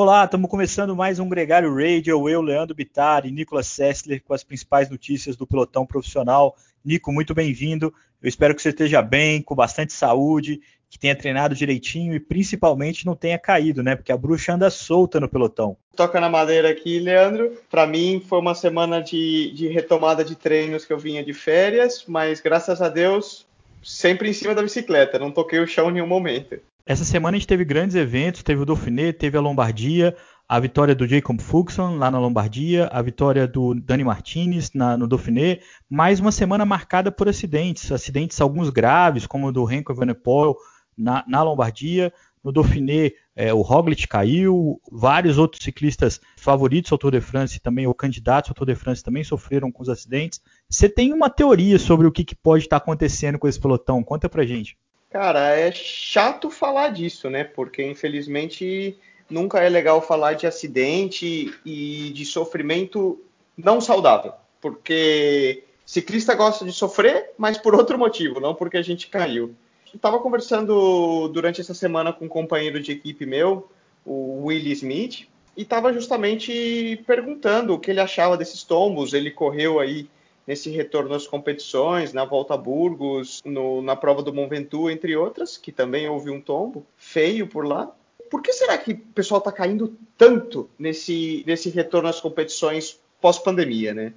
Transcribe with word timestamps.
Olá, 0.00 0.24
estamos 0.24 0.48
começando 0.48 0.94
mais 0.94 1.18
um 1.18 1.28
Gregário 1.28 1.74
Radio. 1.74 2.28
Eu, 2.28 2.40
Leandro 2.40 2.72
Bittar 2.72 3.26
e 3.26 3.32
Nicolas 3.32 3.66
Sessler 3.66 4.22
com 4.22 4.32
as 4.32 4.44
principais 4.44 4.88
notícias 4.88 5.34
do 5.34 5.44
pelotão 5.44 5.84
profissional. 5.84 6.54
Nico, 6.84 7.12
muito 7.12 7.34
bem-vindo. 7.34 7.92
Eu 8.22 8.28
espero 8.28 8.54
que 8.54 8.62
você 8.62 8.68
esteja 8.68 9.02
bem, 9.02 9.42
com 9.42 9.56
bastante 9.56 9.92
saúde, 9.92 10.60
que 10.88 11.00
tenha 11.00 11.16
treinado 11.16 11.52
direitinho 11.52 12.14
e 12.14 12.20
principalmente 12.20 13.04
não 13.04 13.16
tenha 13.16 13.36
caído, 13.40 13.82
né? 13.82 13.96
Porque 13.96 14.12
a 14.12 14.16
bruxa 14.16 14.54
anda 14.54 14.70
solta 14.70 15.18
no 15.18 15.28
pelotão. 15.28 15.76
Toca 15.96 16.20
na 16.20 16.30
madeira 16.30 16.70
aqui, 16.70 17.00
Leandro. 17.00 17.58
Para 17.68 17.84
mim 17.84 18.22
foi 18.24 18.38
uma 18.38 18.54
semana 18.54 19.02
de, 19.02 19.50
de 19.50 19.66
retomada 19.66 20.24
de 20.24 20.36
treinos 20.36 20.84
que 20.84 20.92
eu 20.92 20.98
vinha 21.00 21.24
de 21.24 21.32
férias, 21.32 22.04
mas 22.06 22.40
graças 22.40 22.80
a 22.80 22.88
Deus 22.88 23.48
sempre 23.82 24.30
em 24.30 24.32
cima 24.32 24.54
da 24.54 24.62
bicicleta, 24.62 25.18
não 25.18 25.32
toquei 25.32 25.58
o 25.58 25.66
chão 25.66 25.90
em 25.90 25.94
nenhum 25.94 26.06
momento. 26.06 26.60
Essa 26.88 27.04
semana 27.04 27.36
a 27.36 27.38
gente 27.38 27.46
teve 27.46 27.66
grandes 27.66 27.94
eventos, 27.94 28.42
teve 28.42 28.62
o 28.62 28.64
Dauphiné, 28.64 29.12
teve 29.12 29.36
a 29.36 29.42
Lombardia, 29.42 30.16
a 30.48 30.58
vitória 30.58 30.94
do 30.94 31.06
Jacob 31.06 31.38
Fuchson 31.38 31.98
lá 31.98 32.10
na 32.10 32.18
Lombardia, 32.18 32.88
a 32.90 33.02
vitória 33.02 33.46
do 33.46 33.74
Dani 33.74 34.04
Martinez 34.04 34.72
na, 34.72 34.96
no 34.96 35.06
Dauphiné, 35.06 35.60
mais 35.86 36.18
uma 36.18 36.32
semana 36.32 36.64
marcada 36.64 37.12
por 37.12 37.28
acidentes, 37.28 37.92
acidentes 37.92 38.40
alguns 38.40 38.70
graves, 38.70 39.26
como 39.26 39.48
o 39.48 39.52
do 39.52 39.64
Renko 39.64 39.92
Evenepoel 39.92 40.56
na, 40.96 41.22
na 41.28 41.42
Lombardia, 41.42 42.10
no 42.42 42.50
Dauphiné 42.50 43.12
é, 43.36 43.52
o 43.52 43.60
Roglic 43.60 44.08
caiu, 44.08 44.80
vários 44.90 45.36
outros 45.36 45.62
ciclistas 45.62 46.18
favoritos 46.38 46.90
ao 46.90 46.96
Tour 46.96 47.10
de 47.10 47.20
France 47.20 47.60
também, 47.60 47.86
ou 47.86 47.92
candidatos 47.92 48.48
ao 48.48 48.54
Tour 48.54 48.66
de 48.66 48.74
France 48.74 49.04
também 49.04 49.22
sofreram 49.22 49.70
com 49.70 49.82
os 49.82 49.90
acidentes. 49.90 50.40
Você 50.70 50.88
tem 50.88 51.12
uma 51.12 51.28
teoria 51.28 51.78
sobre 51.78 52.06
o 52.06 52.10
que, 52.10 52.24
que 52.24 52.34
pode 52.34 52.64
estar 52.64 52.78
acontecendo 52.78 53.38
com 53.38 53.46
esse 53.46 53.60
pelotão? 53.60 54.02
Conta 54.02 54.26
pra 54.26 54.46
gente. 54.46 54.78
Cara, 55.10 55.58
é 55.58 55.72
chato 55.72 56.50
falar 56.50 56.90
disso, 56.90 57.30
né? 57.30 57.42
Porque 57.42 57.82
infelizmente 57.82 58.96
nunca 59.28 59.60
é 59.60 59.68
legal 59.68 60.02
falar 60.02 60.34
de 60.34 60.46
acidente 60.46 61.54
e 61.64 62.10
de 62.10 62.24
sofrimento 62.24 63.18
não 63.56 63.80
saudável. 63.80 64.32
Porque 64.60 65.64
ciclista 65.84 66.34
gosta 66.34 66.64
de 66.64 66.72
sofrer, 66.72 67.30
mas 67.38 67.56
por 67.56 67.74
outro 67.74 67.98
motivo, 67.98 68.40
não 68.40 68.54
porque 68.54 68.76
a 68.76 68.82
gente 68.82 69.08
caiu. 69.08 69.54
Estava 69.94 70.18
conversando 70.18 71.28
durante 71.28 71.60
essa 71.60 71.72
semana 71.72 72.12
com 72.12 72.26
um 72.26 72.28
companheiro 72.28 72.80
de 72.80 72.92
equipe 72.92 73.24
meu, 73.24 73.70
o 74.04 74.44
Willie 74.46 74.72
Smith, 74.72 75.26
e 75.56 75.62
estava 75.62 75.92
justamente 75.92 77.02
perguntando 77.06 77.74
o 77.74 77.78
que 77.78 77.90
ele 77.90 78.00
achava 78.00 78.36
desses 78.36 78.62
tombos. 78.62 79.14
Ele 79.14 79.30
correu 79.30 79.80
aí 79.80 80.08
nesse 80.48 80.70
retorno 80.70 81.14
às 81.14 81.26
competições, 81.26 82.14
na 82.14 82.24
volta 82.24 82.54
a 82.54 82.56
Burgos, 82.56 83.42
no, 83.44 83.82
na 83.82 83.94
prova 83.94 84.22
do 84.22 84.32
Mont 84.32 84.48
Ventoux, 84.48 84.90
entre 84.90 85.14
outras, 85.14 85.58
que 85.58 85.70
também 85.70 86.08
houve 86.08 86.30
um 86.30 86.40
tombo 86.40 86.86
feio 86.96 87.46
por 87.46 87.66
lá. 87.66 87.94
Por 88.30 88.40
que 88.40 88.50
será 88.54 88.78
que 88.78 88.92
o 88.92 88.98
pessoal 89.14 89.40
está 89.40 89.52
caindo 89.52 89.94
tanto 90.16 90.70
nesse, 90.78 91.44
nesse 91.46 91.68
retorno 91.68 92.08
às 92.08 92.18
competições 92.18 92.98
pós-pandemia, 93.20 93.92
né? 93.92 94.14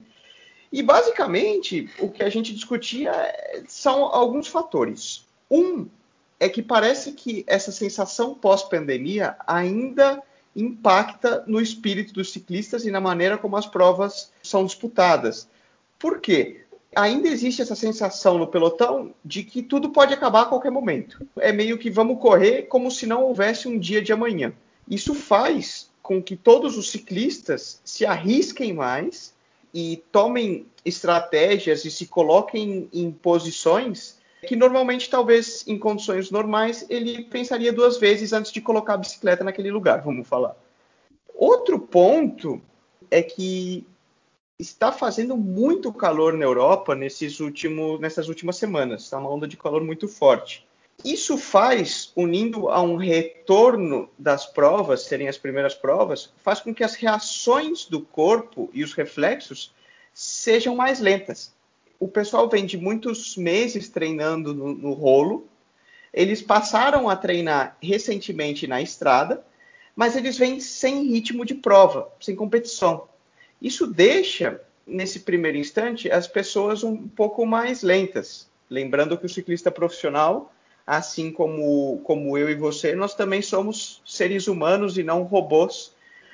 E 0.72 0.82
basicamente 0.82 1.90
o 2.00 2.08
que 2.08 2.24
a 2.24 2.30
gente 2.30 2.54
discutia 2.54 3.12
são 3.68 4.06
alguns 4.06 4.48
fatores. 4.48 5.26
Um 5.50 5.86
é 6.40 6.48
que 6.48 6.62
parece 6.62 7.12
que 7.12 7.44
essa 7.46 7.74
sensação 7.74 8.34
pós-pandemia 8.36 9.36
ainda 9.46 10.24
impacta 10.56 11.44
no 11.46 11.60
espírito 11.60 12.14
dos 12.14 12.32
ciclistas 12.32 12.86
e 12.86 12.92
na 12.92 13.02
maneira 13.02 13.38
como 13.38 13.58
as 13.58 13.66
provas 13.66 14.32
são 14.42 14.66
disputadas. 14.66 15.50
Por 16.02 16.20
quê? 16.20 16.62
Ainda 16.96 17.28
existe 17.28 17.62
essa 17.62 17.76
sensação 17.76 18.38
no 18.38 18.48
pelotão 18.48 19.14
de 19.24 19.44
que 19.44 19.62
tudo 19.62 19.92
pode 19.92 20.14
acabar 20.14 20.42
a 20.42 20.46
qualquer 20.46 20.72
momento. 20.72 21.26
É 21.38 21.52
meio 21.52 21.78
que 21.78 21.90
vamos 21.90 22.20
correr 22.20 22.64
como 22.64 22.90
se 22.90 23.06
não 23.06 23.24
houvesse 23.24 23.68
um 23.68 23.78
dia 23.78 24.02
de 24.02 24.12
amanhã. 24.12 24.52
Isso 24.90 25.14
faz 25.14 25.90
com 26.02 26.22
que 26.22 26.36
todos 26.36 26.76
os 26.78 26.90
ciclistas 26.90 27.80
se 27.86 28.06
arrisquem 28.06 28.74
mais 28.74 29.34
e 29.74 30.04
tomem 30.12 30.66
estratégias 30.84 31.86
e 31.86 31.92
se 31.92 32.08
coloquem 32.08 32.90
em 32.92 33.12
posições 33.12 34.20
que 34.48 34.56
normalmente, 34.56 35.08
talvez 35.08 35.64
em 35.68 35.78
condições 35.78 36.32
normais, 36.32 36.84
ele 36.90 37.26
pensaria 37.26 37.72
duas 37.72 38.00
vezes 38.00 38.34
antes 38.34 38.52
de 38.52 38.60
colocar 38.60 38.96
a 38.96 38.98
bicicleta 38.98 39.44
naquele 39.44 39.70
lugar, 39.70 40.02
vamos 40.02 40.28
falar. 40.28 40.56
Outro 41.36 41.78
ponto 41.80 42.60
é 43.12 43.22
que 43.22 43.86
está 44.62 44.92
fazendo 44.92 45.36
muito 45.36 45.92
calor 45.92 46.34
na 46.34 46.46
Europa 46.46 46.94
nesses 46.94 47.40
últimos, 47.40 48.00
nessas 48.00 48.30
últimas 48.30 48.58
semanas. 48.58 49.04
Está 49.04 49.18
uma 49.18 49.30
onda 49.30 49.48
de 49.48 49.58
calor 49.58 49.84
muito 49.84 50.08
forte. 50.08 50.66
Isso 51.04 51.36
faz, 51.36 52.12
unindo 52.16 52.70
a 52.70 52.80
um 52.80 52.96
retorno 52.96 54.08
das 54.20 54.46
provas, 54.46 55.02
serem 55.02 55.28
as 55.28 55.38
primeiras 55.38 55.74
provas, 55.74 56.32
faz 56.44 56.60
com 56.60 56.76
que 56.76 56.84
as 56.84 56.94
reações 56.94 57.86
do 57.86 58.02
corpo 58.02 58.70
e 58.72 58.84
os 58.84 58.94
reflexos 58.94 59.74
sejam 60.14 60.76
mais 60.76 61.00
lentas. 61.00 61.54
O 62.00 62.08
pessoal 62.08 62.48
vem 62.48 62.66
de 62.66 62.78
muitos 62.78 63.36
meses 63.36 63.90
treinando 63.90 64.54
no, 64.54 64.74
no 64.76 64.94
rolo. 64.94 65.48
Eles 66.14 66.42
passaram 66.42 67.10
a 67.10 67.16
treinar 67.16 67.78
recentemente 67.82 68.68
na 68.68 68.80
estrada, 68.80 69.44
mas 69.96 70.16
eles 70.16 70.38
vêm 70.38 70.60
sem 70.60 71.04
ritmo 71.08 71.46
de 71.46 71.56
prova, 71.56 72.12
sem 72.20 72.36
competição. 72.36 73.10
Isso 73.62 73.86
deixa, 73.86 74.60
nesse 74.88 75.20
primeiro 75.20 75.58
instante, 75.58 76.10
as 76.10 76.28
pessoas 76.28 76.84
um 76.84 77.08
pouco 77.08 77.46
mais 77.46 77.84
lentas. 77.84 78.50
Lembrando 78.70 79.18
que 79.18 79.26
o 79.26 79.30
ciclista 79.30 79.70
profissional, 79.70 80.52
assim 80.88 81.32
como, 81.32 82.00
como 82.04 82.38
eu 82.38 82.50
e 82.50 82.56
você, 82.56 82.96
nós 82.96 83.14
também 83.14 83.42
somos 83.42 84.02
seres 84.06 84.48
humanos 84.48 84.98
e 84.98 85.04
não 85.04 85.24
robôs. 85.24 85.94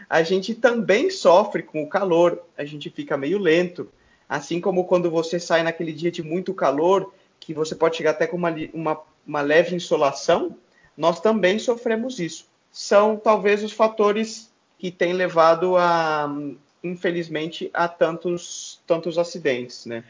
A 0.09 0.23
gente 0.23 0.55
também 0.55 1.09
sofre 1.09 1.63
com 1.63 1.83
o 1.83 1.89
calor, 1.89 2.41
a 2.57 2.63
gente 2.63 2.89
fica 2.89 3.17
meio 3.17 3.37
lento. 3.37 3.91
Assim 4.29 4.61
como 4.61 4.85
quando 4.85 5.09
você 5.11 5.39
sai 5.39 5.63
naquele 5.63 5.91
dia 5.91 6.11
de 6.11 6.23
muito 6.23 6.53
calor, 6.53 7.13
que 7.39 7.53
você 7.53 7.75
pode 7.75 7.97
chegar 7.97 8.11
até 8.11 8.27
com 8.27 8.37
uma, 8.37 8.53
uma, 8.73 9.01
uma 9.25 9.41
leve 9.41 9.75
insolação, 9.75 10.55
nós 10.95 11.19
também 11.19 11.59
sofremos 11.59 12.19
isso. 12.19 12.45
São 12.71 13.17
talvez 13.17 13.63
os 13.63 13.71
fatores 13.71 14.51
que 14.77 14.91
têm 14.91 15.13
levado 15.13 15.75
a, 15.75 16.29
infelizmente, 16.83 17.69
há 17.73 17.87
tantos, 17.87 18.81
tantos 18.85 19.17
acidentes, 19.17 19.85
né? 19.85 20.03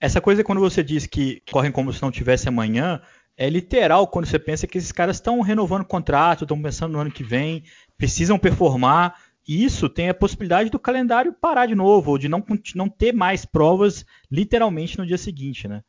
Essa 0.00 0.20
coisa 0.20 0.44
quando 0.44 0.60
você 0.60 0.82
diz 0.82 1.06
que 1.06 1.42
correm 1.50 1.72
como 1.72 1.92
se 1.92 2.00
não 2.00 2.10
tivesse 2.10 2.48
amanhã, 2.48 3.00
é 3.36 3.48
literal 3.48 4.06
quando 4.06 4.26
você 4.26 4.38
pensa 4.38 4.66
que 4.66 4.78
esses 4.78 4.92
caras 4.92 5.16
estão 5.16 5.40
renovando 5.40 5.82
o 5.82 5.86
contrato, 5.86 6.44
estão 6.44 6.60
pensando 6.60 6.92
no 6.92 7.00
ano 7.00 7.10
que 7.10 7.24
vem, 7.24 7.64
precisam 7.96 8.38
performar. 8.38 9.16
E 9.46 9.64
isso 9.64 9.88
tem 9.88 10.08
a 10.08 10.14
possibilidade 10.14 10.70
do 10.70 10.78
calendário 10.78 11.32
parar 11.32 11.66
de 11.66 11.74
novo, 11.74 12.10
ou 12.10 12.18
de 12.18 12.28
não, 12.28 12.44
não 12.74 12.88
ter 12.88 13.12
mais 13.12 13.44
provas 13.44 14.04
literalmente 14.30 14.98
no 14.98 15.06
dia 15.06 15.16
seguinte, 15.16 15.66
né? 15.66 15.82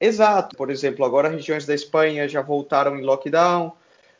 Exato. 0.00 0.56
Por 0.56 0.70
exemplo, 0.70 1.04
agora 1.04 1.28
regiões 1.28 1.66
da 1.66 1.74
Espanha 1.74 2.28
já 2.28 2.40
voltaram 2.40 2.96
em 2.96 3.02
lockdown. 3.02 3.72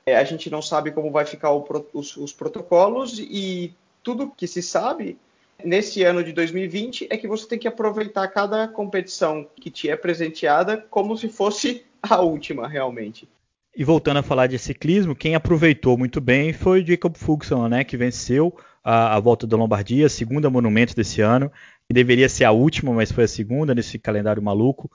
É, 0.04 0.16
a 0.16 0.24
gente 0.24 0.50
não 0.50 0.60
sabe 0.60 0.90
como 0.90 1.10
vai 1.10 1.24
ficar 1.24 1.52
o, 1.52 1.64
os, 1.92 2.16
os 2.16 2.32
protocolos 2.32 3.18
e 3.18 3.72
tudo 4.02 4.32
que 4.36 4.46
se 4.46 4.62
sabe 4.62 5.18
nesse 5.64 6.02
ano 6.02 6.22
de 6.22 6.32
2020 6.32 7.08
é 7.10 7.16
que 7.16 7.28
você 7.28 7.46
tem 7.46 7.58
que 7.58 7.68
aproveitar 7.68 8.26
cada 8.28 8.68
competição 8.68 9.46
que 9.56 9.70
te 9.70 9.88
é 9.88 9.96
presenteada 9.96 10.76
como 10.90 11.16
se 11.16 11.28
fosse 11.28 11.84
a 12.02 12.20
última, 12.20 12.68
realmente. 12.68 13.28
E 13.74 13.84
voltando 13.84 14.18
a 14.18 14.22
falar 14.22 14.48
de 14.48 14.58
ciclismo, 14.58 15.16
quem 15.16 15.34
aproveitou 15.34 15.96
muito 15.96 16.20
bem 16.20 16.52
foi 16.52 16.82
o 16.82 16.86
Jacob 16.86 17.16
Fuglsang, 17.16 17.70
né, 17.70 17.84
que 17.84 17.96
venceu 17.96 18.54
a, 18.84 19.16
a, 19.16 19.20
volta 19.20 19.46
da 19.46 19.56
Lombardia, 19.56 20.08
segunda 20.08 20.50
monumento 20.50 20.94
desse 20.94 21.22
ano, 21.22 21.50
que 21.88 21.94
deveria 21.94 22.28
ser 22.28 22.44
a 22.44 22.52
última, 22.52 22.92
mas 22.92 23.10
foi 23.10 23.24
a 23.24 23.28
segunda 23.28 23.74
nesse 23.74 23.98
calendário 23.98 24.42
maluco. 24.42 24.90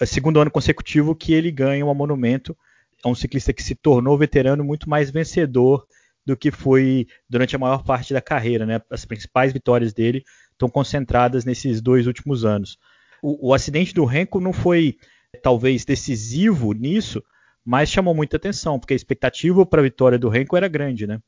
É 0.00 0.04
segundo 0.04 0.40
ano 0.40 0.50
consecutivo 0.50 1.14
que 1.14 1.32
ele 1.32 1.52
ganha 1.52 1.84
uma 1.84 1.94
monumento. 1.94 2.56
É 3.04 3.08
um 3.08 3.14
ciclista 3.14 3.52
que 3.52 3.62
se 3.62 3.74
tornou 3.74 4.18
veterano 4.18 4.64
muito 4.64 4.90
mais 4.90 5.10
vencedor 5.10 5.86
do 6.26 6.36
que 6.36 6.50
foi 6.50 7.06
durante 7.28 7.56
a 7.56 7.58
maior 7.58 7.82
parte 7.82 8.12
da 8.12 8.20
carreira. 8.20 8.66
Né? 8.66 8.80
As 8.90 9.04
principais 9.04 9.52
vitórias 9.52 9.92
dele 9.92 10.24
estão 10.52 10.68
concentradas 10.68 11.44
nesses 11.44 11.80
dois 11.80 12.06
últimos 12.06 12.44
anos. 12.44 12.78
O, 13.22 13.48
o 13.48 13.54
acidente 13.54 13.94
do 13.94 14.04
Renko 14.04 14.40
não 14.40 14.52
foi 14.52 14.96
talvez 15.42 15.84
decisivo 15.84 16.72
nisso, 16.72 17.22
mas 17.64 17.90
chamou 17.90 18.14
muita 18.14 18.36
atenção, 18.36 18.78
porque 18.78 18.94
a 18.94 18.96
expectativa 18.96 19.64
para 19.64 19.80
a 19.80 19.84
vitória 19.84 20.18
do 20.18 20.28
Renko 20.28 20.56
era 20.56 20.68
grande, 20.68 21.06
né? 21.06 21.20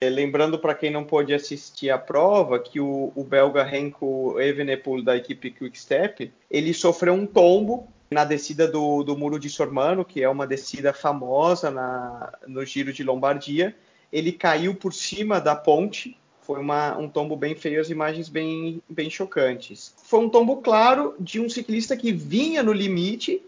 É, 0.00 0.10
lembrando 0.10 0.58
para 0.58 0.74
quem 0.74 0.90
não 0.90 1.04
pôde 1.04 1.32
assistir 1.32 1.88
a 1.88 1.96
prova 1.96 2.58
que 2.58 2.80
o, 2.80 3.12
o 3.14 3.22
belga 3.22 3.62
Renko 3.62 4.40
Evenepoel 4.40 5.04
da 5.04 5.16
equipe 5.16 5.50
Quickstep, 5.50 6.32
ele 6.50 6.74
sofreu 6.74 7.14
um 7.14 7.24
tombo 7.24 7.88
na 8.10 8.24
descida 8.24 8.66
do, 8.66 9.04
do 9.04 9.16
Muro 9.16 9.38
de 9.38 9.48
Sormano, 9.48 10.04
que 10.04 10.20
é 10.20 10.28
uma 10.28 10.44
descida 10.44 10.92
famosa 10.92 11.70
na, 11.70 12.32
no 12.48 12.64
Giro 12.66 12.92
de 12.92 13.04
Lombardia, 13.04 13.76
ele 14.12 14.32
caiu 14.32 14.74
por 14.74 14.92
cima 14.92 15.40
da 15.40 15.56
ponte. 15.56 16.16
Foi 16.42 16.60
uma, 16.60 16.96
um 16.98 17.08
tombo 17.08 17.36
bem 17.36 17.54
feio, 17.54 17.80
as 17.80 17.88
imagens 17.88 18.28
bem, 18.28 18.82
bem 18.88 19.08
chocantes. 19.08 19.94
Foi 20.04 20.20
um 20.20 20.28
tombo 20.28 20.56
claro 20.56 21.14
de 21.18 21.40
um 21.40 21.48
ciclista 21.48 21.96
que 21.96 22.12
vinha 22.12 22.62
no 22.62 22.72
limite 22.72 23.40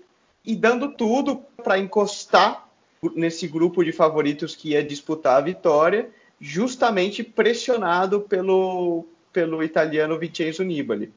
e 0.44 0.54
dando 0.56 0.92
tudo 0.92 1.42
para 1.62 1.78
encostar 1.78 2.68
nesse 3.14 3.46
grupo 3.46 3.84
de 3.84 3.92
favoritos 3.92 4.54
que 4.56 4.70
ia 4.70 4.82
disputar 4.82 5.36
a 5.36 5.40
vitória, 5.40 6.08
justamente 6.40 7.22
pressionado 7.22 8.20
pelo, 8.20 9.06
pelo 9.32 9.62
italiano 9.62 10.18
Vincenzo 10.18 10.62
Nibali. 10.62 11.12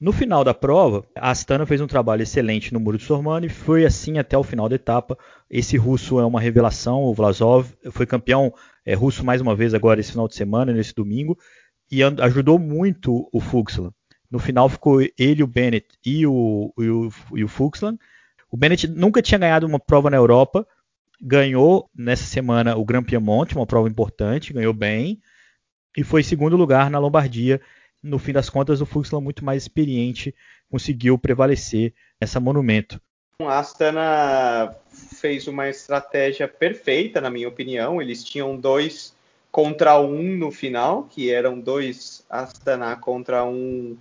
No 0.00 0.12
final 0.12 0.44
da 0.44 0.54
prova, 0.54 1.04
a 1.16 1.30
Astana 1.30 1.66
fez 1.66 1.80
um 1.80 1.86
trabalho 1.88 2.22
excelente 2.22 2.72
no 2.72 2.78
Muro 2.78 2.96
de 2.96 3.02
Sormano 3.02 3.46
e 3.46 3.48
foi 3.48 3.84
assim 3.84 4.16
até 4.16 4.38
o 4.38 4.44
final 4.44 4.68
da 4.68 4.76
etapa. 4.76 5.18
Esse 5.50 5.76
russo 5.76 6.20
é 6.20 6.24
uma 6.24 6.40
revelação, 6.40 7.02
o 7.02 7.12
Vlasov 7.12 7.68
foi 7.90 8.06
campeão 8.06 8.54
é, 8.86 8.94
russo 8.94 9.24
mais 9.24 9.40
uma 9.40 9.56
vez 9.56 9.74
agora 9.74 9.98
esse 9.98 10.12
final 10.12 10.28
de 10.28 10.36
semana, 10.36 10.72
nesse 10.72 10.94
domingo, 10.94 11.36
e 11.90 12.00
ajudou 12.04 12.60
muito 12.60 13.28
o 13.32 13.40
Fuxland. 13.40 13.92
No 14.30 14.38
final 14.38 14.68
ficou 14.68 15.00
ele, 15.18 15.42
o 15.42 15.48
Bennett 15.48 15.88
e 16.06 16.24
o, 16.24 16.72
e 16.78 16.88
o, 16.88 17.12
e 17.34 17.42
o 17.42 17.48
Fuxland. 17.48 17.98
O 18.52 18.56
Bennett 18.56 18.86
nunca 18.86 19.20
tinha 19.20 19.38
ganhado 19.38 19.66
uma 19.66 19.80
prova 19.80 20.08
na 20.08 20.16
Europa, 20.16 20.64
ganhou 21.20 21.90
nessa 21.92 22.24
semana 22.24 22.76
o 22.76 22.84
Grand 22.84 23.02
Piemonte, 23.02 23.56
uma 23.56 23.66
prova 23.66 23.88
importante, 23.88 24.52
ganhou 24.52 24.72
bem, 24.72 25.20
e 25.96 26.04
foi 26.04 26.22
segundo 26.22 26.56
lugar 26.56 26.88
na 26.88 27.00
Lombardia. 27.00 27.60
No 28.02 28.18
fim 28.18 28.32
das 28.32 28.48
contas, 28.48 28.80
o 28.80 28.86
Fuxland, 28.86 29.24
muito 29.24 29.44
mais 29.44 29.62
experiente, 29.62 30.34
conseguiu 30.70 31.18
prevalecer 31.18 31.92
nessa 32.20 32.38
monumento. 32.38 33.00
A 33.40 33.58
Astana 33.58 34.74
fez 34.90 35.46
uma 35.46 35.68
estratégia 35.68 36.48
perfeita, 36.48 37.20
na 37.20 37.30
minha 37.30 37.48
opinião. 37.48 38.02
Eles 38.02 38.24
tinham 38.24 38.56
dois 38.56 39.14
contra 39.50 40.00
um 40.00 40.36
no 40.36 40.50
final, 40.50 41.04
que 41.04 41.30
eram 41.30 41.60
dois 41.60 42.24
Astana 42.28 42.96
contra 42.96 43.44
um. 43.44 43.96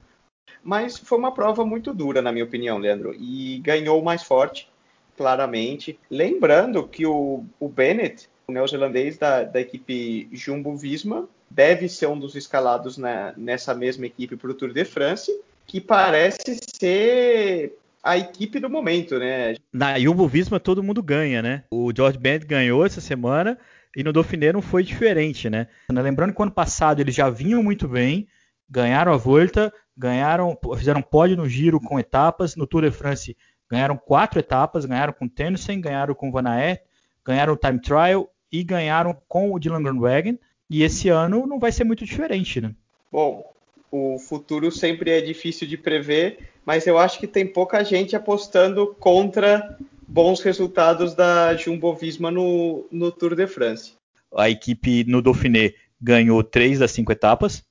Mas 0.64 0.98
foi 0.98 1.18
uma 1.18 1.34
prova 1.34 1.66
muito 1.66 1.94
dura, 1.94 2.22
na 2.22 2.32
minha 2.32 2.46
opinião, 2.46 2.78
Leandro. 2.78 3.14
E 3.14 3.60
ganhou 3.60 4.02
o 4.02 4.06
mais 4.06 4.24
forte, 4.24 4.70
claramente. 5.16 6.00
Lembrando 6.10 6.88
que 6.88 7.06
o, 7.06 7.46
o 7.60 7.70
Bennett, 7.70 8.28
o 8.48 8.52
neozelandês 8.52 9.18
da, 9.18 9.44
da 9.44 9.62
equipe 9.62 10.28
Jumbo 10.32 10.76
Visma, 10.76 11.30
deve 11.50 11.88
ser 11.90 12.08
um 12.08 12.20
dos 12.20 12.36
escalados 12.36 12.98
na, 12.98 13.34
nessa 13.38 13.74
mesma 13.74 14.06
equipe 14.06 14.36
para 14.36 14.52
o 14.52 14.54
Tour 14.54 14.74
de 14.74 14.86
France, 14.86 15.32
que 15.66 15.82
parece 15.82 16.60
ser 16.80 17.78
a 18.04 18.18
equipe 18.18 18.60
do 18.60 18.70
momento, 18.70 19.20
né? 19.20 19.56
Na 19.72 20.00
Jumbo 20.00 20.28
Visma 20.28 20.60
todo 20.60 20.84
mundo 20.84 21.04
ganha, 21.04 21.42
né? 21.42 21.64
O 21.72 21.92
George 21.96 22.18
Bennett 22.18 22.46
ganhou 22.46 22.86
essa 22.86 23.02
semana 23.02 23.58
e 23.96 24.04
no 24.04 24.14
Dauphiné 24.14 24.54
não 24.54 24.62
foi 24.62 24.84
diferente, 24.84 25.50
né? 25.50 25.68
Lembrando 25.92 26.34
que 26.34 26.40
o 26.40 26.44
ano 26.44 26.52
passado 26.52 27.02
eles 27.02 27.16
já 27.16 27.30
vinham 27.30 27.62
muito 27.62 27.88
bem, 27.88 28.28
ganharam 28.70 29.12
a 29.12 29.18
Volta, 29.18 29.74
ganharam, 29.96 30.58
fizeram 30.78 31.02
pódio 31.02 31.36
no 31.36 31.50
Giro 31.50 31.82
com 31.82 32.00
etapas, 32.00 32.56
no 32.56 32.68
Tour 32.68 32.84
de 32.84 32.92
France 32.92 33.36
ganharam 33.70 33.98
quatro 33.98 34.40
etapas, 34.40 34.86
ganharam 34.86 35.14
com 35.14 35.28
Tennyson, 35.28 35.82
ganharam 35.82 36.14
com 36.14 36.32
Van 36.32 36.48
Aert, 36.48 36.82
ganharam 37.26 37.54
o 37.54 37.58
Time 37.58 37.82
Trial 37.82 38.30
e 38.52 38.64
ganharam 38.64 39.18
com 39.28 39.52
o 39.52 39.60
Dylan 39.60 39.84
Groenewegen. 39.84 40.40
E 40.70 40.84
esse 40.84 41.10
ano 41.10 41.48
não 41.48 41.60
vai 41.60 41.72
ser 41.72 41.84
muito 41.84 42.06
diferente, 42.06 42.60
né? 42.60 42.74
Bom, 43.12 43.44
o 43.92 44.20
futuro 44.20 44.72
sempre 44.72 45.12
é 45.12 45.22
difícil 45.22 45.68
de 45.68 45.78
prever, 45.78 46.50
mas 46.66 46.86
eu 46.86 46.98
acho 46.98 47.20
que 47.20 47.28
tem 47.28 47.48
pouca 47.48 47.84
gente 47.84 48.16
apostando 48.16 48.96
contra 49.00 49.78
bons 50.08 50.42
resultados 50.42 51.14
da 51.14 51.56
Jumbo 51.56 51.94
Visma 51.94 52.30
no, 52.30 52.86
no 52.92 53.12
Tour 53.12 53.36
de 53.36 53.48
France. 53.48 53.94
A 54.36 54.50
equipe 54.50 55.04
no 55.06 55.22
Dauphiné 55.22 55.74
ganhou 56.02 56.44
três 56.44 56.80
das 56.80 56.92
cinco 56.92 57.12
etapas, 57.12 57.64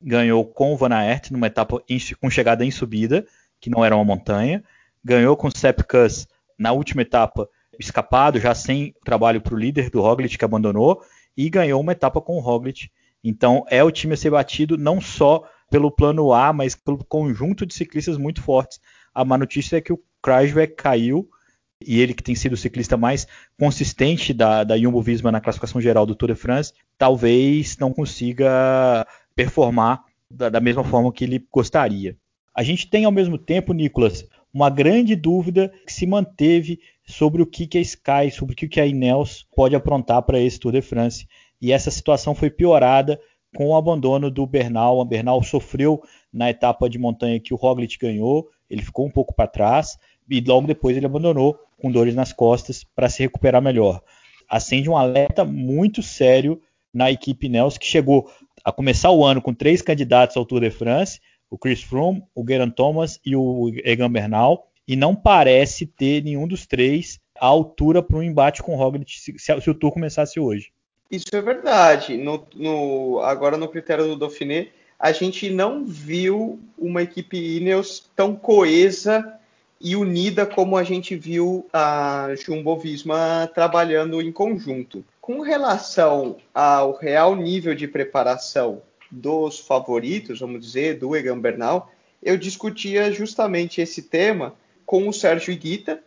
ganhou 0.00 0.44
com 0.44 0.72
o 0.72 0.76
Van 0.76 0.94
Aert 0.94 1.30
numa 1.30 1.46
etapa 1.46 1.82
em, 1.88 1.98
com 2.20 2.28
chegada 2.28 2.64
em 2.64 2.70
subida, 2.70 3.26
que 3.58 3.70
não 3.70 3.84
era 3.84 3.96
uma 3.96 4.04
montanha, 4.04 4.62
ganhou 5.02 5.36
com 5.36 5.48
o 5.48 5.56
Sepkus 5.56 6.26
na 6.58 6.72
última 6.72 7.02
etapa 7.02 7.48
escapado, 7.78 8.38
já 8.38 8.54
sem 8.54 8.94
trabalho 9.04 9.40
para 9.40 9.54
o 9.54 9.58
líder 9.58 9.90
do 9.90 10.00
Roglic 10.00 10.38
que 10.38 10.44
abandonou, 10.44 11.02
e 11.36 11.48
ganhou 11.50 11.80
uma 11.80 11.92
etapa 11.92 12.20
com 12.20 12.36
o 12.36 12.40
Roglic. 12.40 12.90
Então 13.22 13.64
é 13.68 13.82
o 13.82 13.90
time 13.90 14.14
a 14.14 14.16
ser 14.16 14.30
batido 14.30 14.76
não 14.76 15.00
só 15.00 15.44
pelo 15.70 15.90
plano 15.90 16.32
A, 16.32 16.52
mas 16.52 16.74
pelo 16.74 17.04
conjunto 17.04 17.66
de 17.66 17.74
ciclistas 17.74 18.16
muito 18.16 18.42
fortes. 18.42 18.80
A 19.14 19.24
má 19.24 19.38
notícia 19.38 19.76
é 19.76 19.80
que 19.80 19.92
o 19.92 20.00
Kreisbeck 20.22 20.74
caiu, 20.74 21.28
e 21.80 22.00
ele 22.00 22.14
que 22.14 22.22
tem 22.22 22.34
sido 22.34 22.52
o 22.52 22.56
ciclista 22.56 22.96
mais 22.96 23.26
consistente 23.58 24.32
da, 24.32 24.64
da 24.64 24.78
Jumbo 24.78 25.02
Visma 25.02 25.32
na 25.32 25.40
classificação 25.40 25.80
geral 25.80 26.06
do 26.06 26.14
Tour 26.14 26.30
de 26.30 26.34
France, 26.34 26.72
talvez 26.96 27.76
não 27.78 27.92
consiga 27.92 29.06
performar 29.34 30.04
da, 30.30 30.48
da 30.48 30.60
mesma 30.60 30.84
forma 30.84 31.12
que 31.12 31.24
ele 31.24 31.46
gostaria. 31.52 32.16
A 32.54 32.62
gente 32.62 32.88
tem 32.88 33.04
ao 33.04 33.12
mesmo 33.12 33.36
tempo, 33.36 33.72
Nicolas, 33.72 34.24
uma 34.52 34.70
grande 34.70 35.16
dúvida 35.16 35.72
que 35.84 35.92
se 35.92 36.06
manteve 36.06 36.78
sobre 37.06 37.42
o 37.42 37.46
que, 37.46 37.66
que 37.66 37.78
a 37.78 37.80
Sky, 37.80 38.30
sobre 38.32 38.54
o 38.54 38.56
que, 38.56 38.68
que 38.68 38.80
a 38.80 38.86
Ineos 38.86 39.46
pode 39.54 39.76
aprontar 39.76 40.22
para 40.22 40.40
esse 40.40 40.58
Tour 40.58 40.72
de 40.72 40.82
France. 40.82 41.26
E 41.60 41.72
essa 41.72 41.90
situação 41.90 42.34
foi 42.34 42.50
piorada 42.50 43.20
com 43.54 43.68
o 43.68 43.76
abandono 43.76 44.30
do 44.30 44.46
Bernal. 44.46 44.98
O 44.98 45.04
Bernal 45.04 45.42
sofreu 45.42 46.02
na 46.32 46.50
etapa 46.50 46.88
de 46.88 46.98
montanha 46.98 47.40
que 47.40 47.54
o 47.54 47.56
Roglic 47.56 47.98
ganhou, 47.98 48.48
ele 48.68 48.82
ficou 48.82 49.06
um 49.06 49.10
pouco 49.10 49.34
para 49.34 49.46
trás 49.46 49.98
e 50.28 50.40
logo 50.40 50.66
depois 50.66 50.96
ele 50.96 51.06
abandonou 51.06 51.58
com 51.80 51.90
dores 51.90 52.14
nas 52.14 52.32
costas 52.32 52.82
para 52.82 53.08
se 53.08 53.22
recuperar 53.22 53.62
melhor. 53.62 54.02
Acende 54.48 54.88
um 54.88 54.96
alerta 54.96 55.44
muito 55.44 56.02
sério 56.02 56.60
na 56.92 57.10
equipe 57.10 57.46
Ineos 57.46 57.78
que 57.78 57.86
chegou 57.86 58.30
a 58.64 58.72
começar 58.72 59.10
o 59.10 59.24
ano 59.24 59.42
com 59.42 59.52
três 59.52 59.82
candidatos 59.82 60.36
ao 60.36 60.46
Tour 60.46 60.60
de 60.60 60.70
France, 60.70 61.20
o 61.50 61.58
Chris 61.58 61.82
Froome, 61.82 62.22
o 62.34 62.44
Geraint 62.46 62.74
Thomas 62.74 63.20
e 63.24 63.36
o 63.36 63.70
Egan 63.84 64.10
Bernal, 64.10 64.66
e 64.86 64.96
não 64.96 65.14
parece 65.14 65.86
ter 65.86 66.22
nenhum 66.22 66.46
dos 66.46 66.66
três 66.66 67.18
à 67.40 67.46
altura 67.46 68.02
para 68.02 68.18
um 68.18 68.22
embate 68.22 68.62
com 68.62 68.74
o 68.74 68.76
Roglic 68.76 69.18
se, 69.18 69.34
se, 69.38 69.70
o 69.70 69.74
Tour 69.74 69.92
começasse 69.92 70.38
hoje. 70.38 70.70
Isso 71.10 71.26
é 71.32 71.40
verdade. 71.40 72.16
No, 72.16 72.46
no, 72.54 73.20
agora 73.20 73.56
no 73.56 73.68
critério 73.68 74.06
do 74.06 74.16
Dauphiné, 74.16 74.68
a 74.98 75.12
gente 75.12 75.50
não 75.50 75.84
viu 75.84 76.58
uma 76.78 77.02
equipe 77.02 77.56
Ineos 77.56 78.08
tão 78.14 78.34
coesa 78.34 79.38
e 79.80 79.96
unida 79.96 80.46
como 80.46 80.76
a 80.76 80.82
gente 80.82 81.14
viu 81.14 81.66
a 81.72 82.30
Jumbo 82.36 82.76
Visma 82.76 83.50
trabalhando 83.54 84.20
em 84.22 84.32
conjunto. 84.32 85.04
Com 85.20 85.40
relação 85.40 86.36
ao 86.54 86.96
real 86.96 87.34
nível 87.36 87.74
de 87.74 87.88
preparação 87.88 88.80
dos 89.10 89.58
favoritos, 89.58 90.40
vamos 90.40 90.60
dizer, 90.60 90.98
do 90.98 91.14
Egan 91.14 91.38
Bernal, 91.38 91.90
eu 92.22 92.36
discutia 92.36 93.12
justamente 93.12 93.80
esse 93.80 94.02
tema 94.02 94.54
com 94.94 95.08
o 95.08 95.12
Sérgio 95.12 95.52
Iguita, 95.52 96.00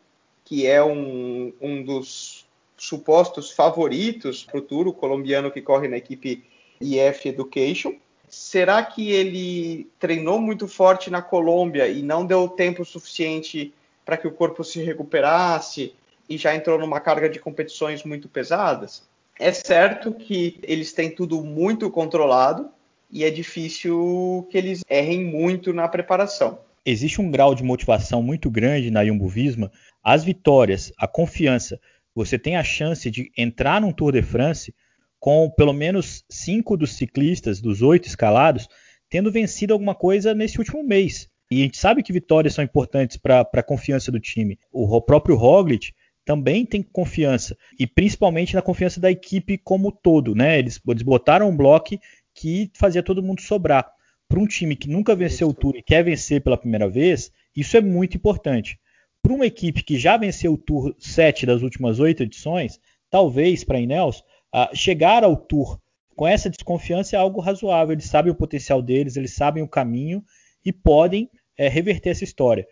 que 0.45 0.65
é 0.65 0.81
um, 0.81 1.51
um 1.59 1.83
dos 1.83 2.47
supostos 2.77 3.51
favoritos 3.51 4.45
para 4.45 4.59
o 4.59 4.61
Tour, 4.61 4.93
colombiano 4.93 5.51
que 5.51 5.61
corre 5.61 5.89
na 5.89 5.97
equipe 5.97 6.45
IF 6.79 7.27
Education. 7.27 7.95
Será 8.29 8.81
que 8.81 9.11
ele 9.11 9.89
treinou 9.99 10.39
muito 10.39 10.69
forte 10.69 11.09
na 11.09 11.21
Colômbia 11.21 11.85
e 11.89 12.01
não 12.01 12.25
deu 12.25 12.47
tempo 12.47 12.85
suficiente 12.85 13.73
para 14.05 14.15
que 14.15 14.25
o 14.25 14.31
corpo 14.31 14.63
se 14.63 14.81
recuperasse 14.81 15.93
e 16.29 16.37
já 16.37 16.55
entrou 16.55 16.79
numa 16.79 17.01
carga 17.01 17.27
de 17.27 17.39
competições 17.39 18.05
muito 18.05 18.29
pesadas? 18.29 19.03
É 19.37 19.51
certo 19.51 20.13
que 20.13 20.61
eles 20.63 20.93
têm 20.93 21.11
tudo 21.11 21.43
muito 21.43 21.91
controlado, 21.91 22.69
e 23.11 23.25
é 23.25 23.29
difícil 23.29 24.47
que 24.49 24.57
eles 24.57 24.81
errem 24.89 25.25
muito 25.25 25.73
na 25.73 25.89
preparação. 25.89 26.59
Existe 26.89 27.19
um 27.19 27.29
grau 27.29 27.53
de 27.53 27.63
motivação 27.63 28.23
muito 28.23 28.49
grande 28.49 28.89
na 28.89 29.03
Jumbo 29.03 29.27
Visma. 29.27 29.69
As 30.01 30.23
vitórias, 30.23 30.89
a 30.97 31.05
confiança, 31.05 31.77
você 32.15 32.39
tem 32.39 32.55
a 32.55 32.63
chance 32.63 33.11
de 33.11 33.29
entrar 33.37 33.81
num 33.81 33.91
Tour 33.91 34.13
de 34.13 34.21
France 34.21 34.73
com 35.19 35.49
pelo 35.49 35.73
menos 35.73 36.23
cinco 36.29 36.77
dos 36.77 36.93
ciclistas, 36.93 37.59
dos 37.59 37.81
oito 37.81 38.07
escalados, 38.07 38.69
tendo 39.09 39.29
vencido 39.29 39.73
alguma 39.73 39.93
coisa 39.93 40.33
nesse 40.33 40.59
último 40.59 40.81
mês. 40.81 41.27
E 41.51 41.59
a 41.59 41.63
gente 41.65 41.77
sabe 41.77 42.01
que 42.01 42.13
vitórias 42.13 42.53
são 42.53 42.63
importantes 42.63 43.17
para 43.17 43.41
a 43.41 43.63
confiança 43.63 44.09
do 44.09 44.17
time. 44.17 44.57
O 44.71 45.01
próprio 45.01 45.35
Roglic 45.35 45.91
também 46.23 46.65
tem 46.65 46.81
confiança, 46.81 47.57
e 47.77 47.85
principalmente 47.85 48.55
na 48.55 48.61
confiança 48.61 48.97
da 48.97 49.11
equipe 49.11 49.57
como 49.57 49.91
todo. 49.91 50.33
Né? 50.33 50.57
Eles, 50.57 50.79
eles 50.87 51.03
botaram 51.03 51.49
um 51.49 51.57
bloco 51.57 51.99
que 52.33 52.71
fazia 52.73 53.03
todo 53.03 53.21
mundo 53.21 53.41
sobrar. 53.41 53.96
Para 54.29 54.39
um 54.39 54.47
time 54.47 54.75
que 54.75 54.89
nunca 54.89 55.15
venceu 55.15 55.49
o 55.49 55.53
Tour 55.53 55.75
e 55.75 55.81
quer 55.81 56.03
vencer 56.03 56.41
pela 56.41 56.57
primeira 56.57 56.89
vez, 56.89 57.31
isso 57.55 57.77
é 57.77 57.81
muito 57.81 58.17
importante. 58.17 58.79
Para 59.21 59.33
uma 59.33 59.45
equipe 59.45 59.83
que 59.83 59.97
já 59.97 60.17
venceu 60.17 60.53
o 60.53 60.57
Tour 60.57 60.95
7 60.99 61.45
das 61.45 61.61
últimas 61.61 61.99
oito 61.99 62.23
edições, 62.23 62.79
talvez 63.09 63.63
para 63.63 63.77
a 63.77 63.81
Ineos, 63.81 64.23
uh, 64.53 64.75
chegar 64.75 65.23
ao 65.23 65.35
Tour 65.35 65.79
com 66.15 66.25
essa 66.27 66.49
desconfiança 66.49 67.15
é 67.15 67.19
algo 67.19 67.39
razoável. 67.39 67.93
Eles 67.93 68.05
sabem 68.05 68.31
o 68.31 68.35
potencial 68.35 68.81
deles, 68.81 69.15
eles 69.15 69.33
sabem 69.33 69.63
o 69.63 69.67
caminho 69.67 70.23
e 70.65 70.73
podem 70.73 71.29
é, 71.57 71.67
reverter 71.67 72.09
essa 72.09 72.23
história. 72.23 72.67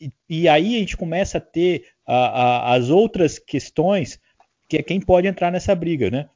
E, 0.00 0.12
e, 0.28 0.48
aí 0.48 0.76
a 0.76 0.78
gente 0.78 0.96
começa 0.96 1.38
a 1.38 1.40
ter 1.40 1.86
uh, 2.08 2.12
uh, 2.12 2.62
as 2.66 2.88
outras 2.88 3.38
questões 3.38 4.18
que 4.68 4.76
é 4.76 4.82
quem 4.82 5.00
pode 5.00 5.26
entrar 5.26 5.50
nessa 5.50 5.74
briga, 5.74 6.10
né? 6.10 6.28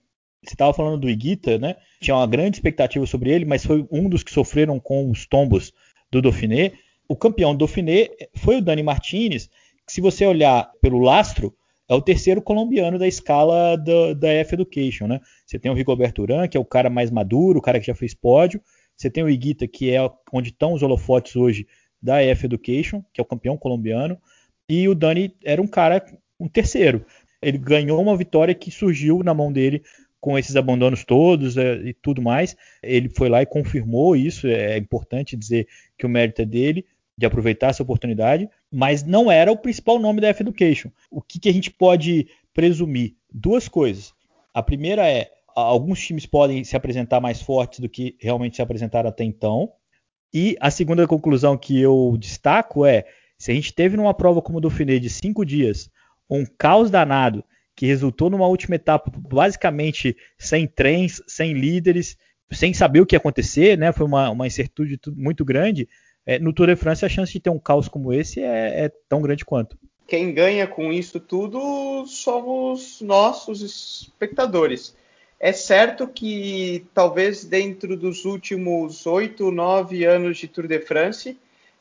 Você 0.44 0.54
estava 0.54 0.72
falando 0.74 0.98
do 0.98 1.10
Iguita, 1.10 1.58
né? 1.58 1.76
Tinha 2.00 2.16
uma 2.16 2.26
grande 2.26 2.56
expectativa 2.56 3.06
sobre 3.06 3.30
ele, 3.30 3.44
mas 3.44 3.64
foi 3.64 3.86
um 3.90 4.08
dos 4.08 4.22
que 4.22 4.30
sofreram 4.30 4.78
com 4.78 5.10
os 5.10 5.26
tombos 5.26 5.72
do 6.10 6.20
Dauphiné. 6.20 6.72
O 7.08 7.16
campeão 7.16 7.52
do 7.52 7.58
Dauphiné 7.58 8.08
foi 8.36 8.58
o 8.58 8.62
Dani 8.62 8.82
Martinez, 8.82 9.48
que 9.86 9.92
se 9.92 10.00
você 10.00 10.26
olhar 10.26 10.70
pelo 10.80 10.98
lastro, 10.98 11.54
é 11.88 11.94
o 11.94 12.00
terceiro 12.00 12.40
colombiano 12.40 12.98
da 12.98 13.06
escala 13.06 13.76
do, 13.76 14.14
da 14.14 14.28
F 14.28 14.54
Education, 14.54 15.06
né? 15.06 15.20
Você 15.46 15.58
tem 15.58 15.70
o 15.70 15.74
Rigoberto 15.74 16.22
Urán, 16.22 16.48
que 16.48 16.56
é 16.56 16.60
o 16.60 16.64
cara 16.64 16.88
mais 16.88 17.10
maduro, 17.10 17.58
o 17.58 17.62
cara 17.62 17.78
que 17.78 17.86
já 17.86 17.94
fez 17.94 18.14
pódio. 18.14 18.60
Você 18.96 19.10
tem 19.10 19.22
o 19.22 19.28
Iguita, 19.28 19.66
que 19.66 19.90
é 19.90 19.98
onde 20.32 20.50
estão 20.50 20.72
os 20.72 20.82
holofotes 20.82 21.36
hoje 21.36 21.66
da 22.00 22.22
F 22.22 22.46
Education, 22.46 23.02
que 23.12 23.20
é 23.20 23.22
o 23.22 23.26
campeão 23.26 23.56
colombiano. 23.56 24.18
E 24.68 24.88
o 24.88 24.94
Dani 24.94 25.34
era 25.44 25.60
um 25.60 25.66
cara, 25.66 26.04
um 26.40 26.48
terceiro. 26.48 27.04
Ele 27.42 27.58
ganhou 27.58 28.00
uma 28.00 28.16
vitória 28.16 28.54
que 28.54 28.70
surgiu 28.70 29.22
na 29.22 29.34
mão 29.34 29.52
dele 29.52 29.82
com 30.24 30.38
esses 30.38 30.56
abandonos 30.56 31.04
todos 31.04 31.58
é, 31.58 31.74
e 31.84 31.92
tudo 31.92 32.22
mais. 32.22 32.56
Ele 32.82 33.10
foi 33.10 33.28
lá 33.28 33.42
e 33.42 33.46
confirmou 33.46 34.16
isso. 34.16 34.46
É 34.46 34.78
importante 34.78 35.36
dizer 35.36 35.68
que 35.98 36.06
o 36.06 36.08
mérito 36.08 36.40
é 36.40 36.46
dele 36.46 36.86
de 37.14 37.26
aproveitar 37.26 37.68
essa 37.68 37.82
oportunidade, 37.82 38.48
mas 38.72 39.04
não 39.04 39.30
era 39.30 39.52
o 39.52 39.56
principal 39.58 39.98
nome 39.98 40.22
da 40.22 40.28
F-Education. 40.28 40.88
O 41.10 41.20
que, 41.20 41.38
que 41.38 41.48
a 41.50 41.52
gente 41.52 41.70
pode 41.70 42.26
presumir? 42.54 43.16
Duas 43.30 43.68
coisas. 43.68 44.14
A 44.54 44.62
primeira 44.62 45.06
é, 45.06 45.30
alguns 45.54 46.00
times 46.00 46.24
podem 46.24 46.64
se 46.64 46.74
apresentar 46.74 47.20
mais 47.20 47.42
fortes 47.42 47.80
do 47.80 47.88
que 47.88 48.16
realmente 48.18 48.56
se 48.56 48.62
apresentaram 48.62 49.10
até 49.10 49.24
então. 49.24 49.72
E 50.32 50.56
a 50.58 50.70
segunda 50.70 51.06
conclusão 51.06 51.54
que 51.54 51.78
eu 51.78 52.16
destaco 52.18 52.86
é, 52.86 53.04
se 53.36 53.52
a 53.52 53.54
gente 53.54 53.74
teve 53.74 53.94
numa 53.94 54.14
prova 54.14 54.40
como 54.40 54.56
o 54.56 54.60
Dauphiné 54.62 54.98
de 54.98 55.10
cinco 55.10 55.44
dias, 55.44 55.90
um 56.30 56.46
caos 56.46 56.90
danado, 56.90 57.44
que 57.76 57.86
resultou 57.86 58.30
numa 58.30 58.46
última 58.46 58.76
etapa 58.76 59.10
basicamente 59.16 60.16
sem 60.38 60.66
trens, 60.66 61.22
sem 61.26 61.52
líderes, 61.52 62.16
sem 62.50 62.72
saber 62.72 63.00
o 63.00 63.06
que 63.06 63.14
ia 63.14 63.18
acontecer, 63.18 63.76
né? 63.76 63.92
Foi 63.92 64.06
uma, 64.06 64.30
uma 64.30 64.46
incertitude 64.46 64.98
muito 65.16 65.44
grande 65.44 65.88
é, 66.26 66.38
no 66.38 66.52
Tour 66.52 66.68
de 66.68 66.76
France 66.76 67.04
a 67.04 67.08
chance 67.08 67.32
de 67.32 67.40
ter 67.40 67.50
um 67.50 67.58
caos 67.58 67.88
como 67.88 68.12
esse 68.12 68.40
é, 68.40 68.84
é, 68.84 68.92
tão 69.08 69.20
grande 69.20 69.44
quanto. 69.44 69.76
Quem 70.06 70.32
ganha 70.32 70.66
com 70.66 70.92
isso 70.92 71.18
tudo 71.18 72.06
somos 72.06 73.00
nossos 73.00 73.62
espectadores. 73.62 74.94
É 75.40 75.52
certo 75.52 76.06
que 76.06 76.86
talvez 76.94 77.44
dentro 77.44 77.96
dos 77.96 78.24
últimos 78.24 79.06
oito, 79.06 79.50
nove 79.50 80.04
anos 80.04 80.38
de 80.38 80.46
Tour 80.46 80.66
de 80.66 80.78
France, 80.80 81.36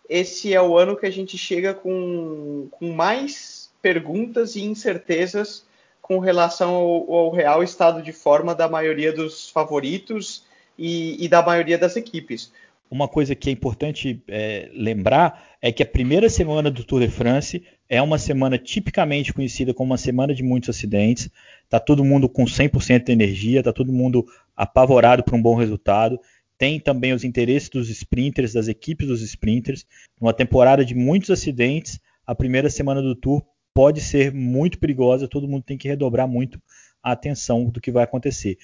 esse 0.10 0.54
é 0.54 0.62
o 0.62 0.78
ano 0.78 0.98
que 0.98 1.06
a 1.06 1.12
gente 1.12 1.38
chega 1.38 1.74
com, 1.74 2.68
com 2.72 2.92
mais 2.92 3.72
perguntas 3.82 4.56
e 4.56 4.64
incertezas 4.64 5.66
com 6.04 6.20
relação 6.20 6.76
ao, 6.76 7.12
ao 7.12 7.32
real 7.32 7.64
estado 7.64 8.04
de 8.04 8.14
forma 8.14 8.54
da 8.54 8.70
maioria 8.70 9.12
dos 9.12 9.50
favoritos 9.50 10.46
e, 10.78 11.24
e 11.24 11.28
da 11.28 11.42
maioria 11.42 11.80
das 11.80 11.96
equipes 11.96 12.52
uma 12.94 13.08
coisa 13.08 13.34
que 13.34 13.50
é 13.50 13.52
importante 13.52 14.22
é, 14.28 14.70
lembrar 14.72 15.50
é 15.60 15.72
que 15.72 15.82
a 15.82 15.86
primeira 15.86 16.30
semana 16.30 16.70
do 16.70 16.84
Tour 16.84 17.02
de 17.02 17.10
France 17.10 17.64
é 17.90 18.00
uma 18.00 18.20
semana 18.20 18.56
tipicamente 18.56 19.34
conhecida 19.34 19.74
como 19.74 19.92
uma 19.92 19.98
semana 19.98 20.32
de 20.34 20.44
muitos 20.44 20.70
acidentes. 20.70 21.28
Tá 21.68 21.80
todo 21.80 22.06
mundo 22.06 22.30
com 22.30 22.46
100% 22.46 23.06
de 23.06 23.12
energia, 23.12 23.64
tá 23.64 23.74
todo 23.74 23.92
mundo 23.92 24.24
apavorado 24.56 25.24
por 25.24 25.34
um 25.34 25.42
bom 25.42 25.56
resultado. 25.56 26.20
Tem 26.56 26.80
também 26.80 27.14
os 27.14 27.24
interesses 27.24 27.68
dos 27.68 27.90
sprinters, 27.90 28.54
das 28.54 28.68
equipes 28.68 29.08
dos 29.08 29.24
sprinters. 29.24 29.88
Numa 30.22 30.32
temporada 30.32 30.86
de 30.86 30.94
muitos 30.94 31.32
acidentes, 31.32 32.00
a 32.28 32.36
primeira 32.36 32.70
semana 32.70 33.02
do 33.02 33.16
Tour 33.16 33.44
pode 33.74 34.02
ser 34.02 34.34
muito 34.34 34.80
perigosa. 34.80 35.28
Todo 35.28 35.48
mundo 35.48 35.64
tem 35.64 35.78
que 35.78 35.88
redobrar 35.88 36.28
muito 36.28 36.62
a 37.02 37.12
atenção 37.12 37.66
do 37.66 37.82
que 37.82 37.92
vai 37.92 38.04
acontecer. 38.04 38.58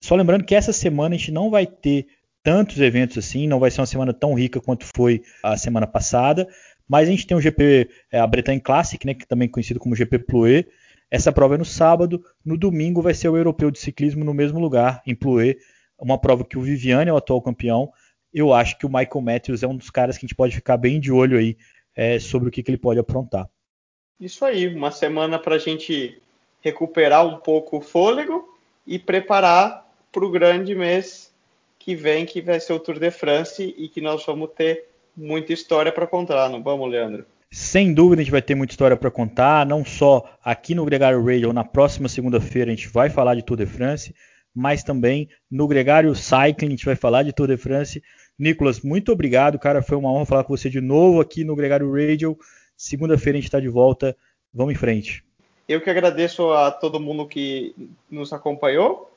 Só 0.00 0.16
lembrando 0.16 0.44
que 0.44 0.54
essa 0.54 0.72
semana 0.72 1.14
a 1.14 1.18
gente 1.18 1.30
não 1.30 1.50
vai 1.50 1.66
ter 1.66 2.06
tantos 2.42 2.80
eventos 2.80 3.16
assim, 3.18 3.46
não 3.46 3.60
vai 3.60 3.70
ser 3.70 3.80
uma 3.80 3.86
semana 3.86 4.12
tão 4.12 4.34
rica 4.34 4.60
quanto 4.60 4.84
foi 4.96 5.22
a 5.44 5.56
semana 5.56 5.86
passada, 5.86 6.48
mas 6.88 7.08
a 7.08 7.10
gente 7.12 7.26
tem 7.26 7.36
o 7.36 7.40
GP, 7.40 7.88
é, 8.10 8.18
a 8.18 8.26
Bretagne 8.26 8.60
Classic, 8.60 9.06
né, 9.06 9.14
que 9.14 9.26
também 9.26 9.46
é 9.46 9.50
conhecido 9.50 9.78
como 9.78 9.94
GP 9.94 10.18
Plouet. 10.20 10.66
Essa 11.08 11.30
prova 11.30 11.54
é 11.54 11.58
no 11.58 11.64
sábado, 11.64 12.24
no 12.44 12.56
domingo 12.56 13.00
vai 13.00 13.14
ser 13.14 13.28
o 13.28 13.36
Europeu 13.36 13.70
de 13.70 13.78
Ciclismo 13.78 14.24
no 14.24 14.34
mesmo 14.34 14.58
lugar, 14.58 15.02
em 15.06 15.14
Plouet, 15.14 15.58
uma 15.98 16.18
prova 16.18 16.44
que 16.44 16.58
o 16.58 16.62
Viviane 16.62 17.10
é 17.10 17.12
o 17.12 17.16
atual 17.16 17.40
campeão. 17.40 17.92
Eu 18.34 18.52
acho 18.52 18.76
que 18.76 18.86
o 18.86 18.88
Michael 18.88 19.20
Matthews 19.20 19.62
é 19.62 19.68
um 19.68 19.76
dos 19.76 19.90
caras 19.90 20.18
que 20.18 20.24
a 20.24 20.26
gente 20.26 20.34
pode 20.34 20.54
ficar 20.54 20.76
bem 20.76 20.98
de 20.98 21.12
olho 21.12 21.38
aí 21.38 21.56
é, 21.94 22.18
sobre 22.18 22.48
o 22.48 22.50
que, 22.50 22.62
que 22.62 22.70
ele 22.70 22.78
pode 22.78 22.98
aprontar. 22.98 23.48
Isso 24.20 24.44
aí, 24.44 24.68
uma 24.68 24.90
semana 24.90 25.38
para 25.38 25.56
a 25.56 25.58
gente 25.58 26.20
recuperar 26.60 27.26
um 27.26 27.38
pouco 27.38 27.78
o 27.78 27.80
fôlego 27.80 28.56
e 28.86 28.98
preparar 28.98 29.86
para 30.10 30.24
o 30.24 30.30
grande 30.30 30.74
mês 30.74 31.32
que 31.78 31.96
vem, 31.96 32.24
que 32.24 32.40
vai 32.40 32.60
ser 32.60 32.72
o 32.72 32.78
Tour 32.78 32.98
de 32.98 33.10
France 33.10 33.74
e 33.76 33.88
que 33.88 34.00
nós 34.00 34.24
vamos 34.24 34.50
ter 34.56 34.84
muita 35.16 35.52
história 35.52 35.90
para 35.90 36.06
contar, 36.06 36.48
não 36.48 36.62
vamos, 36.62 36.90
Leandro? 36.90 37.26
Sem 37.50 37.92
dúvida 37.92 38.22
a 38.22 38.24
gente 38.24 38.32
vai 38.32 38.40
ter 38.40 38.54
muita 38.54 38.72
história 38.72 38.96
para 38.96 39.10
contar, 39.10 39.66
não 39.66 39.84
só 39.84 40.24
aqui 40.42 40.74
no 40.74 40.84
Gregário 40.84 41.22
Radio, 41.22 41.52
na 41.52 41.64
próxima 41.64 42.08
segunda-feira 42.08 42.70
a 42.70 42.74
gente 42.74 42.88
vai 42.88 43.10
falar 43.10 43.34
de 43.34 43.42
Tour 43.42 43.58
de 43.58 43.66
France, 43.66 44.14
mas 44.54 44.82
também 44.82 45.28
no 45.50 45.66
Gregário 45.66 46.14
Cycling 46.14 46.68
a 46.68 46.70
gente 46.70 46.86
vai 46.86 46.96
falar 46.96 47.24
de 47.24 47.32
Tour 47.32 47.48
de 47.48 47.56
France. 47.56 48.02
Nicolas, 48.38 48.80
muito 48.80 49.12
obrigado, 49.12 49.58
cara, 49.58 49.82
foi 49.82 49.98
uma 49.98 50.10
honra 50.10 50.24
falar 50.24 50.44
com 50.44 50.56
você 50.56 50.70
de 50.70 50.80
novo 50.80 51.20
aqui 51.20 51.44
no 51.44 51.54
Gregário 51.56 51.92
Radio. 51.92 52.38
Segunda-feira 52.76 53.38
a 53.38 53.40
gente 53.40 53.48
está 53.48 53.60
de 53.60 53.68
volta, 53.68 54.16
vamos 54.52 54.72
em 54.72 54.76
frente. 54.76 55.24
Eu 55.68 55.80
que 55.80 55.88
agradeço 55.88 56.52
a 56.52 56.70
todo 56.70 57.00
mundo 57.00 57.26
que 57.26 57.74
nos 58.10 58.32
acompanhou 58.32 59.12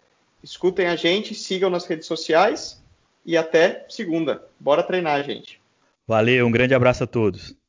Escutem 0.45 0.85
a 0.85 0.95
gente, 0.95 1.33
sigam 1.33 1.71
nas 1.71 1.87
redes 1.87 2.05
sociais 2.05 2.79
e 3.25 3.35
até 3.35 3.83
segunda. 3.89 4.47
Bora 4.59 4.83
treinar, 4.83 5.23
gente. 5.23 5.59
Valeu, 6.07 6.45
um 6.45 6.51
grande 6.51 6.75
abraço 6.75 7.03
a 7.03 7.07
todos. 7.07 7.55